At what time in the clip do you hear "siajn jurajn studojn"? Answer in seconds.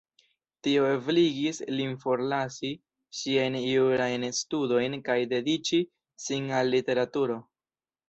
3.19-4.99